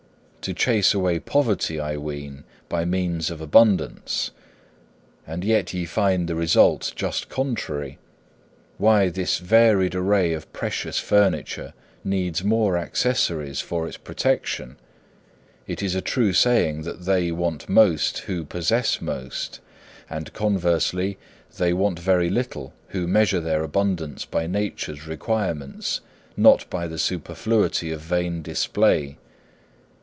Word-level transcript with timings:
To 0.41 0.55
chase 0.55 0.95
away 0.95 1.19
poverty, 1.19 1.79
I 1.79 1.97
ween, 1.97 2.45
by 2.67 2.83
means 2.83 3.29
of 3.29 3.41
abundance. 3.41 4.31
And 5.27 5.43
yet 5.43 5.71
ye 5.71 5.85
find 5.85 6.27
the 6.27 6.33
result 6.33 6.93
just 6.95 7.29
contrary. 7.29 7.99
Why, 8.79 9.09
this 9.09 9.37
varied 9.37 9.93
array 9.93 10.33
of 10.33 10.51
precious 10.51 10.97
furniture 10.97 11.75
needs 12.03 12.43
more 12.43 12.75
accessories 12.75 13.61
for 13.61 13.87
its 13.87 13.97
protection; 13.97 14.77
it 15.67 15.83
is 15.83 15.93
a 15.93 16.01
true 16.01 16.33
saying 16.33 16.81
that 16.81 17.05
they 17.05 17.31
want 17.31 17.69
most 17.69 18.17
who 18.21 18.43
possess 18.43 18.99
most, 18.99 19.59
and, 20.09 20.33
conversely, 20.33 21.19
they 21.59 21.71
want 21.71 21.99
very 21.99 22.31
little 22.31 22.73
who 22.87 23.05
measure 23.05 23.41
their 23.41 23.61
abundance 23.63 24.25
by 24.25 24.47
nature's 24.47 25.05
requirements, 25.05 26.01
not 26.35 26.67
by 26.71 26.87
the 26.87 26.97
superfluity 26.97 27.91
of 27.91 28.01
vain 28.01 28.41
display. 28.41 29.19